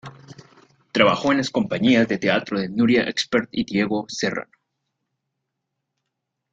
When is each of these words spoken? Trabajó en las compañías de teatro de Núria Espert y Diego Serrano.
Trabajó 0.91 1.31
en 1.31 1.37
las 1.37 1.51
compañías 1.51 2.07
de 2.07 2.17
teatro 2.17 2.59
de 2.59 2.69
Núria 2.69 3.03
Espert 3.03 3.49
y 3.51 3.63
Diego 3.65 4.05
Serrano. 4.09 4.51